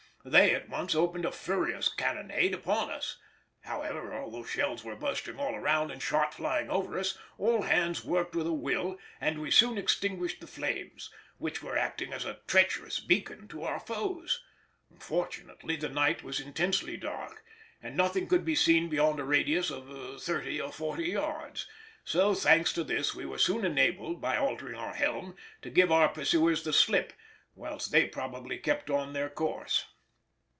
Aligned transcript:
They 0.23 0.53
at 0.53 0.69
once 0.69 0.93
opened 0.93 1.25
a 1.25 1.31
furious 1.31 1.89
cannonade 1.89 2.53
upon 2.53 2.91
us; 2.91 3.17
however, 3.61 4.13
although 4.13 4.43
shells 4.43 4.83
were 4.83 4.95
bursting 4.95 5.39
all 5.39 5.55
around 5.55 5.89
and 5.89 5.99
shot 5.99 6.35
flying 6.35 6.69
over 6.69 6.99
us, 6.99 7.17
all 7.39 7.63
hands 7.63 8.05
worked 8.05 8.35
with 8.35 8.45
a 8.45 8.53
will, 8.53 8.99
and 9.19 9.41
we 9.41 9.49
soon 9.49 9.79
extinguished 9.79 10.39
the 10.39 10.45
flames, 10.45 11.09
which 11.39 11.63
were 11.63 11.75
acting 11.75 12.13
as 12.13 12.23
a 12.23 12.39
treacherous 12.45 12.99
beacon 12.99 13.47
to 13.47 13.63
our 13.63 13.79
foes. 13.79 14.43
Fortunately 14.99 15.75
the 15.75 15.89
night 15.89 16.21
was 16.21 16.39
intensely 16.39 16.97
dark, 16.97 17.43
and 17.81 17.97
nothing 17.97 18.27
could 18.27 18.45
be 18.45 18.53
seen 18.53 18.89
beyond 18.89 19.19
a 19.19 19.23
radius 19.23 19.71
of 19.71 20.21
thirty 20.21 20.61
or 20.61 20.71
forty 20.71 21.05
yards, 21.09 21.67
so, 22.03 22.35
thanks 22.35 22.71
to 22.73 22.83
this, 22.83 23.15
we 23.15 23.25
were 23.25 23.39
soon 23.39 23.65
enabled, 23.65 24.21
by 24.21 24.37
altering 24.37 24.75
our 24.75 24.93
helm, 24.93 25.35
to 25.63 25.71
give 25.71 25.91
our 25.91 26.09
pursuers 26.09 26.61
the 26.63 26.73
slip, 26.73 27.11
whilst 27.55 27.91
they 27.91 28.05
probably 28.07 28.59
kept 28.59 28.91
on 28.91 29.13
their 29.13 29.27
course. 29.27 29.87